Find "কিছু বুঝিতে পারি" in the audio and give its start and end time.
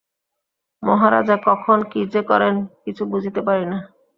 2.83-3.65